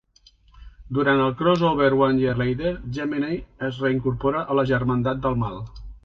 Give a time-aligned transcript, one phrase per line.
[0.97, 5.61] Durant el crossover One Year Later, Gemini es reincorpora a la Germandat del Mal.